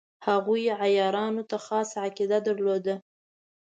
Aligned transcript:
هغوی 0.27 0.65
عیارانو 0.83 1.43
ته 1.49 1.57
خاصه 1.65 1.95
عقیده 2.07 2.37
درلوده. 2.45 2.95